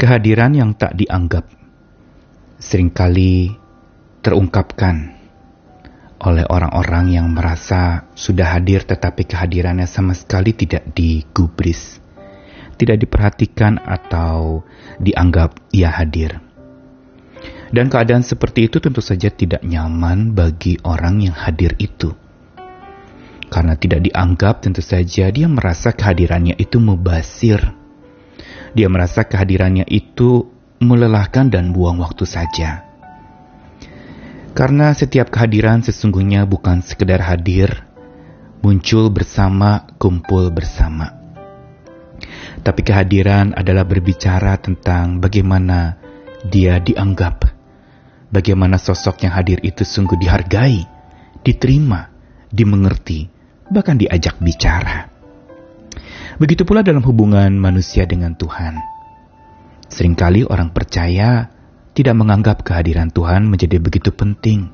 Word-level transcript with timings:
Kehadiran 0.00 0.56
yang 0.56 0.72
tak 0.80 0.96
dianggap 0.96 1.44
sering 2.56 2.88
kali 2.88 3.52
terungkapkan 4.24 5.12
oleh 6.24 6.48
orang-orang 6.48 7.12
yang 7.12 7.28
merasa 7.28 8.08
sudah 8.16 8.56
hadir 8.56 8.88
tetapi 8.88 9.28
kehadirannya 9.28 9.84
sama 9.84 10.16
sekali 10.16 10.56
tidak 10.56 10.88
digubris, 10.96 12.00
tidak 12.80 12.96
diperhatikan 12.96 13.76
atau 13.76 14.64
dianggap 14.96 15.60
ia 15.68 15.92
hadir. 15.92 16.40
Dan 17.68 17.92
keadaan 17.92 18.24
seperti 18.24 18.72
itu 18.72 18.80
tentu 18.80 19.04
saja 19.04 19.28
tidak 19.28 19.60
nyaman 19.60 20.32
bagi 20.32 20.80
orang 20.80 21.28
yang 21.28 21.36
hadir 21.36 21.76
itu. 21.76 22.16
Karena 23.52 23.76
tidak 23.76 24.00
dianggap 24.08 24.64
tentu 24.64 24.80
saja 24.80 25.28
dia 25.28 25.44
merasa 25.44 25.92
kehadirannya 25.92 26.56
itu 26.56 26.80
mubasir 26.80 27.79
dia 28.76 28.86
merasa 28.86 29.26
kehadirannya 29.26 29.86
itu 29.90 30.46
melelahkan 30.80 31.52
dan 31.52 31.74
buang 31.74 32.00
waktu 32.00 32.24
saja. 32.24 32.88
Karena 34.50 34.90
setiap 34.90 35.30
kehadiran 35.30 35.84
sesungguhnya 35.84 36.42
bukan 36.48 36.82
sekedar 36.82 37.22
hadir, 37.22 37.86
muncul 38.64 39.12
bersama, 39.12 39.86
kumpul 40.00 40.50
bersama. 40.50 41.16
Tapi 42.60 42.80
kehadiran 42.84 43.56
adalah 43.56 43.86
berbicara 43.86 44.58
tentang 44.60 45.22
bagaimana 45.22 45.96
dia 46.44 46.80
dianggap, 46.80 47.46
bagaimana 48.32 48.76
sosok 48.76 49.24
yang 49.24 49.32
hadir 49.32 49.60
itu 49.64 49.86
sungguh 49.86 50.18
dihargai, 50.18 50.84
diterima, 51.40 52.10
dimengerti, 52.52 53.30
bahkan 53.70 53.96
diajak 53.96 54.36
bicara. 54.42 55.09
Begitu 56.40 56.64
pula 56.64 56.80
dalam 56.80 57.04
hubungan 57.04 57.52
manusia 57.52 58.08
dengan 58.08 58.32
Tuhan. 58.32 58.80
Seringkali 59.92 60.48
orang 60.48 60.72
percaya 60.72 61.52
tidak 61.92 62.16
menganggap 62.16 62.64
kehadiran 62.64 63.12
Tuhan 63.12 63.44
menjadi 63.44 63.76
begitu 63.76 64.08
penting. 64.08 64.72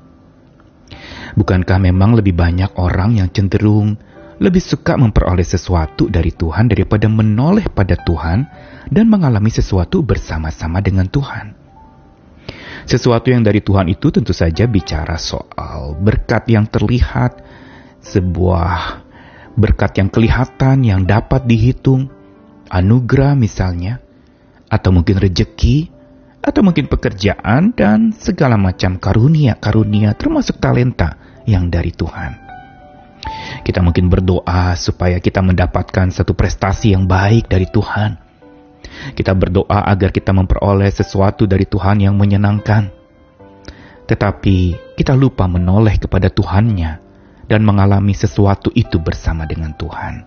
Bukankah 1.35 1.83
memang 1.83 2.15
lebih 2.15 2.39
banyak 2.39 2.71
orang 2.79 3.19
yang 3.19 3.35
cenderung 3.35 3.99
lebih 4.39 4.63
suka 4.63 4.95
memperoleh 4.95 5.43
sesuatu 5.43 6.07
dari 6.07 6.31
Tuhan 6.31 6.71
daripada 6.71 7.11
menoleh 7.11 7.67
pada 7.67 7.99
Tuhan 7.99 8.47
dan 8.87 9.11
mengalami 9.11 9.51
sesuatu 9.51 10.07
bersama-sama 10.07 10.79
dengan 10.79 11.11
Tuhan? 11.11 11.57
Sesuatu 12.87 13.27
yang 13.35 13.43
dari 13.43 13.59
Tuhan 13.59 13.91
itu 13.91 14.15
tentu 14.15 14.31
saja 14.31 14.71
bicara 14.71 15.19
soal 15.19 15.99
berkat 15.99 16.47
yang 16.47 16.71
terlihat, 16.71 17.43
sebuah 18.07 19.06
berkat 19.57 19.97
yang 19.97 20.13
kelihatan 20.13 20.85
yang 20.85 21.03
dapat 21.09 21.49
dihitung, 21.49 22.13
anugerah 22.69 23.33
misalnya, 23.33 23.99
atau 24.69 24.93
mungkin 24.93 25.17
rejeki, 25.17 25.89
atau 26.45 26.63
mungkin 26.63 26.87
pekerjaan 26.87 27.75
dan 27.75 28.15
segala 28.15 28.55
macam 28.55 29.01
karunia-karunia 29.01 30.15
termasuk 30.15 30.63
talenta 30.63 31.19
yang 31.49 31.73
dari 31.73 31.91
Tuhan. 31.91 32.47
Kita 33.67 33.83
mungkin 33.83 34.07
berdoa 34.07 34.79
supaya 34.79 35.19
kita 35.19 35.43
mendapatkan 35.43 36.15
satu 36.15 36.39
prestasi 36.39 36.95
yang 36.95 37.11
baik 37.11 37.51
dari 37.51 37.67
Tuhan. 37.67 38.15
Kita 39.19 39.35
berdoa 39.35 39.83
agar 39.91 40.15
kita 40.15 40.31
memperoleh 40.31 40.87
sesuatu 40.95 41.51
dari 41.51 41.67
Tuhan 41.67 42.07
yang 42.07 42.15
menyenangkan. 42.15 42.95
Tetapi 44.07 44.59
kita 44.95 45.19
lupa 45.19 45.51
menoleh 45.51 45.99
kepada 45.99 46.31
Tuhannya 46.31 47.06
dan 47.47 47.63
mengalami 47.63 48.13
sesuatu 48.13 48.71
itu 48.75 48.99
bersama 48.99 49.47
dengan 49.47 49.75
Tuhan. 49.75 50.27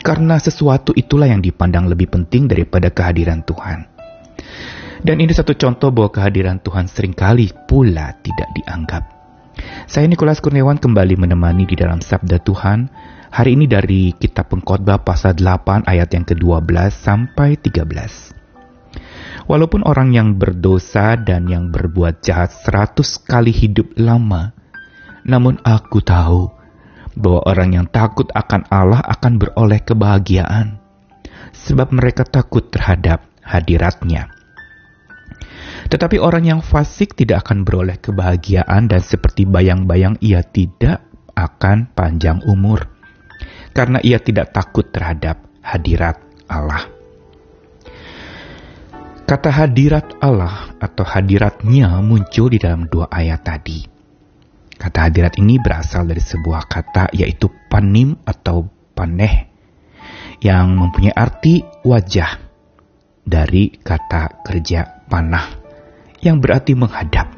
Karena 0.00 0.40
sesuatu 0.40 0.96
itulah 0.96 1.28
yang 1.28 1.44
dipandang 1.44 1.90
lebih 1.90 2.08
penting 2.08 2.48
daripada 2.48 2.88
kehadiran 2.88 3.44
Tuhan. 3.44 3.84
Dan 5.00 5.20
ini 5.20 5.32
satu 5.32 5.52
contoh 5.56 5.92
bahwa 5.92 6.12
kehadiran 6.12 6.60
Tuhan 6.60 6.88
sering 6.88 7.12
kali 7.12 7.52
pula 7.68 8.16
tidak 8.20 8.48
dianggap. 8.56 9.02
Saya 9.84 10.08
Nikolas 10.08 10.40
Kurniawan 10.40 10.80
kembali 10.80 11.20
menemani 11.20 11.68
di 11.68 11.76
dalam 11.76 12.00
Sabda 12.00 12.40
Tuhan 12.40 12.88
hari 13.28 13.60
ini 13.60 13.68
dari 13.68 14.16
Kitab 14.16 14.48
Pengkhotbah 14.52 15.04
pasal 15.04 15.36
8 15.36 15.84
ayat 15.84 16.08
yang 16.16 16.24
ke-12 16.24 16.96
sampai 16.96 17.60
13. 17.60 18.40
Walaupun 19.50 19.82
orang 19.84 20.14
yang 20.14 20.38
berdosa 20.38 21.18
dan 21.18 21.50
yang 21.50 21.68
berbuat 21.74 22.22
jahat 22.22 22.54
seratus 22.54 23.18
kali 23.18 23.50
hidup 23.50 23.98
lama, 23.98 24.54
namun 25.26 25.60
aku 25.62 26.00
tahu 26.00 26.50
bahwa 27.18 27.40
orang 27.44 27.70
yang 27.76 27.86
takut 27.90 28.30
akan 28.32 28.64
Allah 28.70 29.02
akan 29.02 29.36
beroleh 29.36 29.82
kebahagiaan, 29.82 30.78
sebab 31.52 31.90
mereka 31.90 32.22
takut 32.22 32.70
terhadap 32.70 33.26
hadiratnya. 33.42 34.30
Tetapi 35.90 36.22
orang 36.22 36.46
yang 36.46 36.60
fasik 36.62 37.18
tidak 37.18 37.48
akan 37.48 37.66
beroleh 37.66 37.98
kebahagiaan 37.98 38.86
dan 38.86 39.02
seperti 39.02 39.42
bayang-bayang 39.42 40.14
ia 40.22 40.44
tidak 40.46 41.02
akan 41.34 41.90
panjang 41.92 42.38
umur, 42.46 42.86
karena 43.74 43.98
ia 44.04 44.22
tidak 44.22 44.54
takut 44.54 44.86
terhadap 44.94 45.42
hadirat 45.60 46.20
Allah. 46.46 46.86
Kata 49.30 49.46
hadirat 49.46 50.18
Allah 50.18 50.74
atau 50.82 51.06
hadiratnya 51.06 52.02
muncul 52.02 52.50
di 52.50 52.58
dalam 52.58 52.90
dua 52.90 53.06
ayat 53.06 53.46
tadi. 53.46 53.99
Kata 54.80 55.12
hadirat 55.12 55.36
ini 55.36 55.60
berasal 55.60 56.08
dari 56.08 56.24
sebuah 56.24 56.64
kata 56.64 57.12
yaitu 57.12 57.52
panim 57.68 58.16
atau 58.24 58.64
paneh 58.96 59.52
yang 60.40 60.72
mempunyai 60.72 61.12
arti 61.12 61.60
wajah 61.84 62.40
dari 63.20 63.76
kata 63.76 64.40
kerja 64.40 65.04
panah 65.04 65.60
yang 66.24 66.40
berarti 66.40 66.72
menghadap. 66.72 67.28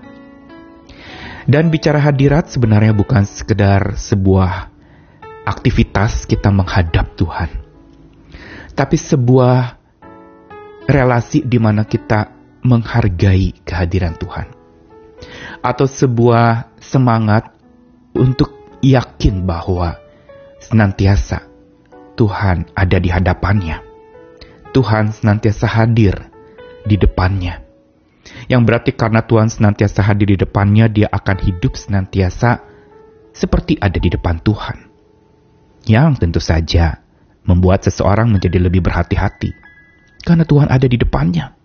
Dan 1.42 1.74
bicara 1.74 1.98
hadirat 1.98 2.54
sebenarnya 2.54 2.94
bukan 2.94 3.26
sekedar 3.26 3.98
sebuah 3.98 4.70
aktivitas 5.42 6.30
kita 6.30 6.54
menghadap 6.54 7.18
Tuhan. 7.18 7.50
Tapi 8.78 8.94
sebuah 8.94 9.82
relasi 10.86 11.42
di 11.42 11.58
mana 11.58 11.82
kita 11.82 12.30
menghargai 12.62 13.66
kehadiran 13.66 14.14
Tuhan. 14.14 14.61
Atau 15.60 15.84
sebuah 15.84 16.72
semangat 16.80 17.52
untuk 18.16 18.80
yakin 18.80 19.44
bahwa 19.44 20.00
senantiasa 20.62 21.44
Tuhan 22.16 22.72
ada 22.72 22.96
di 22.96 23.08
hadapannya. 23.12 23.82
Tuhan 24.72 25.12
senantiasa 25.12 25.68
hadir 25.68 26.16
di 26.88 26.96
depannya. 26.96 27.60
Yang 28.46 28.62
berarti 28.64 28.90
karena 28.94 29.20
Tuhan 29.26 29.50
senantiasa 29.50 30.00
hadir 30.06 30.32
di 30.32 30.38
depannya, 30.38 30.86
dia 30.88 31.08
akan 31.10 31.36
hidup 31.42 31.74
senantiasa 31.74 32.62
seperti 33.34 33.76
ada 33.80 33.98
di 33.98 34.08
depan 34.12 34.38
Tuhan. 34.40 34.88
Yang 35.88 36.10
tentu 36.22 36.38
saja 36.38 37.02
membuat 37.42 37.82
seseorang 37.82 38.30
menjadi 38.30 38.62
lebih 38.62 38.86
berhati-hati. 38.86 39.50
Karena 40.22 40.46
Tuhan 40.46 40.70
ada 40.70 40.86
di 40.86 40.94
depannya. 40.94 41.58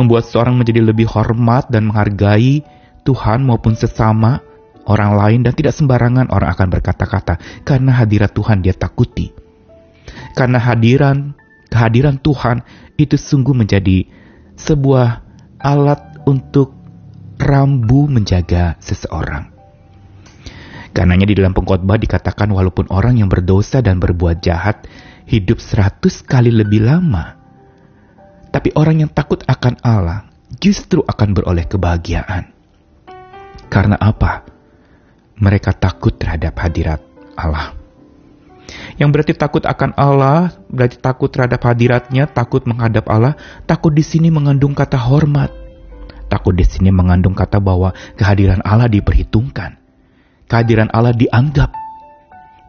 Membuat 0.00 0.24
seseorang 0.24 0.56
menjadi 0.56 0.80
lebih 0.80 1.04
hormat 1.12 1.68
dan 1.68 1.92
menghargai 1.92 2.64
Tuhan 3.04 3.44
maupun 3.44 3.76
sesama 3.76 4.40
orang 4.88 5.16
lain 5.16 5.40
dan 5.44 5.52
tidak 5.52 5.76
sembarangan 5.76 6.32
orang 6.32 6.50
akan 6.52 6.68
berkata-kata 6.72 7.64
karena 7.64 7.92
hadirat 7.92 8.32
Tuhan 8.32 8.64
dia 8.64 8.72
takuti. 8.72 9.32
Karena 10.36 10.60
hadiran 10.60 11.36
kehadiran 11.68 12.20
Tuhan 12.20 12.64
itu 12.96 13.16
sungguh 13.16 13.52
menjadi 13.52 14.08
sebuah 14.56 15.20
alat 15.60 16.22
untuk 16.28 16.72
rambu 17.40 18.06
menjaga 18.06 18.78
seseorang. 18.78 19.50
Karenanya 20.94 21.26
di 21.26 21.34
dalam 21.34 21.50
pengkhotbah 21.50 21.98
dikatakan 21.98 22.54
walaupun 22.54 22.86
orang 22.94 23.18
yang 23.18 23.26
berdosa 23.26 23.82
dan 23.82 23.98
berbuat 23.98 24.38
jahat 24.38 24.86
hidup 25.26 25.58
seratus 25.58 26.22
kali 26.22 26.54
lebih 26.54 26.86
lama, 26.86 27.34
tapi 28.54 28.70
orang 28.78 29.02
yang 29.02 29.10
takut 29.10 29.42
akan 29.50 29.74
Allah 29.82 30.30
justru 30.62 31.02
akan 31.02 31.34
beroleh 31.34 31.66
kebahagiaan. 31.66 32.53
Karena 33.74 33.98
apa? 33.98 34.46
Mereka 35.34 35.74
takut 35.82 36.14
terhadap 36.14 36.54
hadirat 36.62 37.02
Allah. 37.34 37.74
Yang 38.94 39.10
berarti 39.10 39.32
takut 39.34 39.66
akan 39.66 39.98
Allah, 39.98 40.54
berarti 40.70 41.02
takut 41.02 41.26
terhadap 41.26 41.58
hadiratnya, 41.66 42.30
takut 42.30 42.62
menghadap 42.70 43.10
Allah, 43.10 43.34
takut 43.66 43.90
di 43.90 44.06
sini 44.06 44.30
mengandung 44.30 44.78
kata 44.78 44.94
hormat. 44.94 45.50
Takut 46.30 46.54
di 46.54 46.62
sini 46.62 46.94
mengandung 46.94 47.34
kata 47.34 47.58
bahwa 47.58 47.90
kehadiran 48.14 48.62
Allah 48.62 48.86
diperhitungkan. 48.86 49.74
Kehadiran 50.46 50.94
Allah 50.94 51.10
dianggap. 51.10 51.74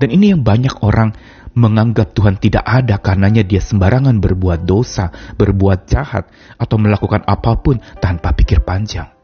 Dan 0.01 0.10
ini 0.10 0.34
yang 0.34 0.42
banyak 0.42 0.81
orang 0.81 1.13
menganggap 1.56 2.18
Tuhan 2.18 2.42
tidak 2.42 2.66
ada 2.66 3.00
karenanya 3.00 3.46
dia 3.46 3.62
sembarangan 3.62 4.18
berbuat 4.19 4.68
dosa, 4.68 5.13
berbuat 5.40 5.86
jahat, 5.88 6.28
atau 6.60 6.75
melakukan 6.81 7.24
apa 7.30 7.62
pun 7.62 7.80
tanpa 8.01 8.36
pikir 8.36 8.66
panjang. 8.66 9.15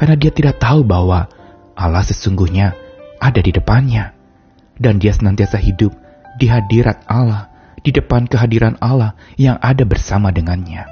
Karena 0.00 0.16
dia 0.16 0.32
tidak 0.32 0.56
tahu 0.56 0.80
bahwa 0.80 1.28
Allah 1.76 2.00
sesungguhnya 2.00 2.72
ada 3.20 3.40
di 3.44 3.52
depannya. 3.52 4.16
Dan 4.80 4.96
dia 4.96 5.12
senantiasa 5.12 5.60
hidup 5.60 5.92
di 6.40 6.48
hadirat 6.48 7.04
Allah, 7.04 7.52
di 7.84 7.92
depan 7.92 8.24
kehadiran 8.24 8.80
Allah 8.80 9.12
yang 9.36 9.60
ada 9.60 9.84
bersama 9.84 10.32
dengannya. 10.32 10.88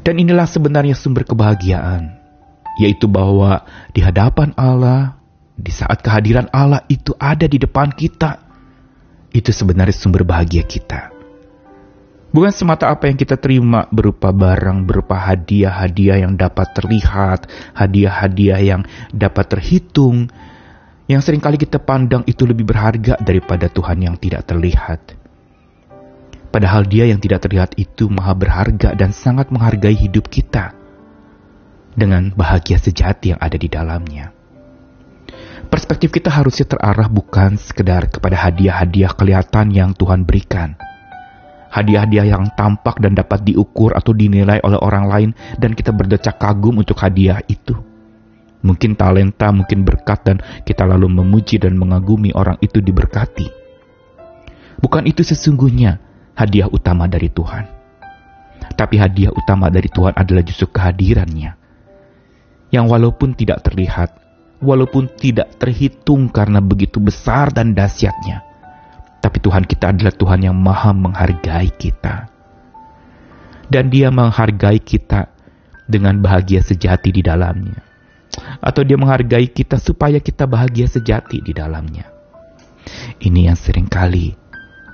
Dan 0.00 0.20
inilah 0.20 0.48
sebenarnya 0.48 0.96
sumber 0.96 1.28
kebahagiaan, 1.28 2.16
yaitu 2.80 3.04
bahwa 3.04 3.68
di 3.92 4.00
hadapan 4.00 4.56
Allah, 4.56 5.20
di 5.52 5.68
saat 5.68 6.00
kehadiran 6.00 6.48
Allah 6.48 6.80
itu 6.88 7.12
ada 7.20 7.44
di 7.44 7.60
depan 7.60 7.92
kita, 7.92 8.40
itu 9.36 9.52
sebenarnya 9.52 9.92
sumber 9.92 10.24
bahagia 10.24 10.64
kita. 10.64 11.13
Bukan 12.34 12.50
semata 12.50 12.90
apa 12.90 13.06
yang 13.06 13.14
kita 13.14 13.38
terima 13.38 13.86
berupa 13.94 14.34
barang, 14.34 14.82
berupa 14.90 15.14
hadiah-hadiah 15.22 16.26
yang 16.26 16.34
dapat 16.34 16.66
terlihat, 16.74 17.46
hadiah-hadiah 17.78 18.58
yang 18.58 18.82
dapat 19.14 19.54
terhitung, 19.54 20.26
yang 21.06 21.22
sering 21.22 21.38
kali 21.38 21.54
kita 21.54 21.78
pandang 21.78 22.26
itu 22.26 22.42
lebih 22.42 22.66
berharga 22.66 23.14
daripada 23.22 23.70
Tuhan 23.70 24.02
yang 24.02 24.18
tidak 24.18 24.50
terlihat. 24.50 25.14
Padahal 26.50 26.82
dia 26.90 27.06
yang 27.06 27.22
tidak 27.22 27.46
terlihat 27.46 27.78
itu 27.78 28.10
maha 28.10 28.34
berharga 28.34 28.98
dan 28.98 29.14
sangat 29.14 29.54
menghargai 29.54 29.94
hidup 29.94 30.26
kita 30.26 30.74
dengan 31.94 32.34
bahagia 32.34 32.82
sejati 32.82 33.30
yang 33.30 33.38
ada 33.38 33.54
di 33.54 33.70
dalamnya. 33.70 34.34
Perspektif 35.70 36.10
kita 36.10 36.34
harusnya 36.34 36.66
terarah 36.66 37.06
bukan 37.06 37.62
sekedar 37.62 38.10
kepada 38.10 38.42
hadiah-hadiah 38.42 39.14
kelihatan 39.14 39.70
yang 39.70 39.94
Tuhan 39.94 40.26
berikan, 40.26 40.74
hadiah-hadiah 41.74 42.30
yang 42.30 42.54
tampak 42.54 43.02
dan 43.02 43.18
dapat 43.18 43.42
diukur 43.42 43.98
atau 43.98 44.14
dinilai 44.14 44.62
oleh 44.62 44.78
orang 44.78 45.10
lain 45.10 45.30
dan 45.58 45.74
kita 45.74 45.90
berdecak 45.90 46.38
kagum 46.38 46.78
untuk 46.78 46.94
hadiah 47.02 47.42
itu. 47.50 47.74
Mungkin 48.64 48.94
talenta, 48.94 49.50
mungkin 49.50 49.82
berkat 49.82 50.24
dan 50.24 50.38
kita 50.62 50.86
lalu 50.86 51.10
memuji 51.10 51.58
dan 51.58 51.74
mengagumi 51.74 52.30
orang 52.32 52.56
itu 52.62 52.78
diberkati. 52.78 53.50
Bukan 54.78 55.04
itu 55.04 55.26
sesungguhnya 55.26 55.98
hadiah 56.38 56.70
utama 56.70 57.10
dari 57.10 57.28
Tuhan. 57.28 57.66
Tapi 58.74 58.96
hadiah 58.96 59.34
utama 59.34 59.68
dari 59.68 59.90
Tuhan 59.90 60.16
adalah 60.16 60.40
justru 60.46 60.70
kehadirannya. 60.72 61.60
Yang 62.72 62.86
walaupun 62.88 63.36
tidak 63.36 63.60
terlihat, 63.68 64.16
walaupun 64.64 65.12
tidak 65.12 65.60
terhitung 65.60 66.32
karena 66.32 66.64
begitu 66.64 66.98
besar 67.04 67.52
dan 67.52 67.76
dahsyatnya, 67.76 68.43
tapi 69.24 69.40
Tuhan 69.40 69.64
kita 69.64 69.96
adalah 69.96 70.12
Tuhan 70.12 70.44
yang 70.44 70.52
maha 70.52 70.92
menghargai 70.92 71.72
kita. 71.72 72.28
Dan 73.72 73.88
dia 73.88 74.12
menghargai 74.12 74.76
kita 74.84 75.32
dengan 75.88 76.20
bahagia 76.20 76.60
sejati 76.60 77.08
di 77.08 77.24
dalamnya. 77.24 77.80
Atau 78.60 78.84
dia 78.84 79.00
menghargai 79.00 79.48
kita 79.48 79.80
supaya 79.80 80.20
kita 80.20 80.44
bahagia 80.44 80.92
sejati 80.92 81.40
di 81.40 81.56
dalamnya. 81.56 82.04
Ini 83.16 83.48
yang 83.48 83.56
sering 83.56 83.88
kali 83.88 84.36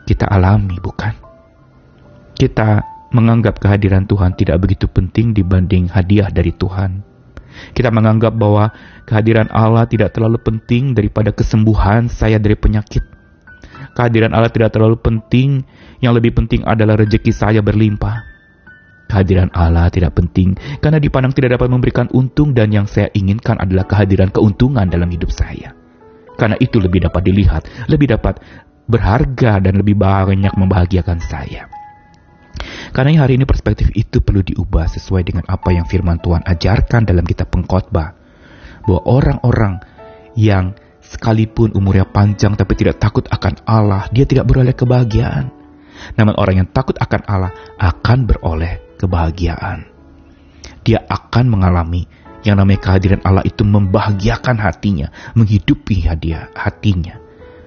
kita 0.07 0.31
alami, 0.31 0.79
bukan? 0.79 1.11
Kita 2.39 2.87
menganggap 3.11 3.59
kehadiran 3.59 4.07
Tuhan 4.07 4.39
tidak 4.39 4.63
begitu 4.63 4.87
penting 4.87 5.35
dibanding 5.35 5.91
hadiah 5.91 6.31
dari 6.31 6.55
Tuhan. 6.55 7.03
Kita 7.75 7.91
menganggap 7.91 8.39
bahwa 8.39 8.71
kehadiran 9.11 9.51
Allah 9.51 9.91
tidak 9.91 10.15
terlalu 10.15 10.39
penting 10.39 10.95
daripada 10.95 11.35
kesembuhan 11.35 12.07
saya 12.07 12.39
dari 12.39 12.55
penyakit 12.55 13.20
Kehadiran 13.95 14.33
Allah 14.33 14.53
tidak 14.53 14.71
terlalu 14.75 14.97
penting, 15.01 15.67
yang 15.99 16.15
lebih 16.15 16.33
penting 16.37 16.63
adalah 16.65 16.99
rejeki 16.99 17.35
saya 17.35 17.61
berlimpah. 17.61 18.31
Kehadiran 19.11 19.51
Allah 19.51 19.91
tidak 19.91 20.15
penting 20.15 20.55
karena 20.79 21.03
dipandang 21.03 21.35
tidak 21.35 21.59
dapat 21.59 21.67
memberikan 21.67 22.07
untung 22.15 22.55
dan 22.55 22.71
yang 22.71 22.87
saya 22.87 23.11
inginkan 23.11 23.59
adalah 23.59 23.83
kehadiran 23.83 24.31
keuntungan 24.31 24.87
dalam 24.87 25.11
hidup 25.11 25.35
saya. 25.35 25.75
Karena 26.39 26.55
itu 26.63 26.79
lebih 26.79 27.11
dapat 27.11 27.27
dilihat, 27.27 27.67
lebih 27.91 28.15
dapat 28.15 28.39
berharga 28.87 29.59
dan 29.59 29.83
lebih 29.83 29.99
banyak 29.99 30.55
membahagiakan 30.55 31.19
saya. 31.19 31.67
Karena 32.95 33.23
hari 33.27 33.39
ini 33.39 33.47
perspektif 33.47 33.91
itu 33.95 34.23
perlu 34.23 34.43
diubah 34.47 34.87
sesuai 34.91 35.23
dengan 35.27 35.45
apa 35.47 35.75
yang 35.75 35.87
firman 35.87 36.23
Tuhan 36.23 36.47
ajarkan 36.47 37.07
dalam 37.07 37.27
kitab 37.27 37.51
pengkhotbah. 37.51 38.19
Bahwa 38.87 39.01
orang-orang 39.07 39.83
yang 40.35 40.75
Sekalipun 41.11 41.75
umurnya 41.75 42.07
panjang 42.07 42.55
tapi 42.55 42.79
tidak 42.79 43.03
takut 43.03 43.27
akan 43.27 43.59
Allah, 43.67 44.07
dia 44.15 44.23
tidak 44.23 44.47
beroleh 44.47 44.71
kebahagiaan. 44.71 45.51
Namun 46.15 46.39
orang 46.39 46.65
yang 46.65 46.69
takut 46.71 46.95
akan 46.97 47.21
Allah 47.27 47.53
akan 47.83 48.31
beroleh 48.31 48.79
kebahagiaan. 48.95 49.91
Dia 50.87 51.03
akan 51.03 51.51
mengalami 51.51 52.07
yang 52.47 52.57
namanya 52.57 52.81
kehadiran 52.81 53.21
Allah 53.27 53.45
itu 53.45 53.67
membahagiakan 53.67 54.57
hatinya, 54.63 55.13
menghidupi 55.37 56.07
hadiah 56.07 56.49
hatinya, 56.57 57.21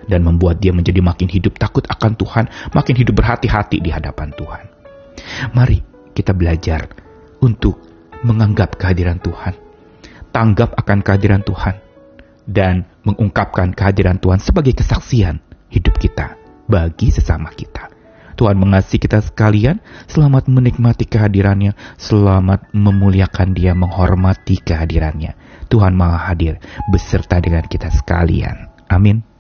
dan 0.10 0.26
membuat 0.26 0.64
dia 0.64 0.74
menjadi 0.74 1.04
makin 1.04 1.30
hidup 1.30 1.60
takut 1.60 1.86
akan 1.86 2.18
Tuhan, 2.18 2.46
makin 2.74 2.96
hidup 2.98 3.22
berhati-hati 3.22 3.84
di 3.84 3.90
hadapan 3.94 4.34
Tuhan. 4.34 4.66
Mari 5.54 5.80
kita 6.18 6.34
belajar 6.34 6.90
untuk 7.44 7.78
menganggap 8.26 8.80
kehadiran 8.80 9.20
Tuhan, 9.22 9.54
tanggap 10.34 10.74
akan 10.80 11.06
kehadiran 11.06 11.44
Tuhan, 11.46 11.76
dan 12.48 12.88
mengungkapkan 13.08 13.72
kehadiran 13.72 14.20
Tuhan 14.20 14.40
sebagai 14.40 14.76
kesaksian 14.78 15.40
hidup 15.72 15.96
kita 15.98 16.36
bagi 16.68 17.10
sesama 17.10 17.52
kita. 17.52 17.92
Tuhan 18.34 18.58
mengasihi 18.58 18.98
kita 18.98 19.22
sekalian, 19.22 19.78
selamat 20.10 20.50
menikmati 20.50 21.06
kehadirannya, 21.06 21.78
selamat 22.02 22.74
memuliakan 22.74 23.54
dia, 23.54 23.78
menghormati 23.78 24.58
kehadirannya. 24.58 25.38
Tuhan 25.70 25.94
maha 25.94 26.34
hadir 26.34 26.58
beserta 26.90 27.38
dengan 27.38 27.66
kita 27.66 27.94
sekalian. 27.94 28.74
Amin. 28.90 29.33